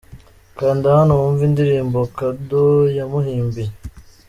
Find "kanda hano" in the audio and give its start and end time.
0.57-1.13